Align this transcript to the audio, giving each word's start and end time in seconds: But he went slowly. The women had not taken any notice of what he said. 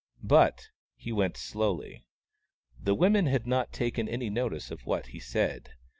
But 0.23 0.69
he 0.95 1.11
went 1.11 1.37
slowly. 1.37 2.07
The 2.81 2.95
women 2.95 3.27
had 3.27 3.45
not 3.45 3.71
taken 3.71 4.09
any 4.09 4.31
notice 4.31 4.71
of 4.71 4.87
what 4.87 5.05
he 5.13 5.19
said. 5.19 5.73